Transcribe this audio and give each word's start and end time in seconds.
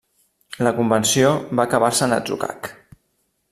La 0.67 0.71
convenció 0.77 1.29
va 1.59 1.67
acabar-se 1.69 2.07
en 2.09 2.19
atzucac. 2.19 2.73